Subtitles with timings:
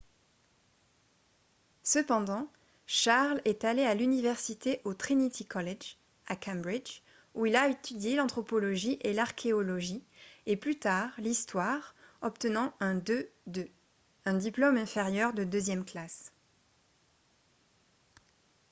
[1.83, 2.47] cependant
[2.87, 7.01] charles est allé à l’université au trinity college à cambridge
[7.35, 10.01] où il a étudié l’anthropologie et l’archéologie
[10.47, 11.93] et plus tard l’histoire
[12.23, 13.69] obtenant un 2:2
[14.25, 16.31] un diplôme inférieur de deuxième classe